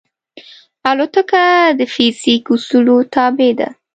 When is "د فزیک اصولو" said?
1.79-2.97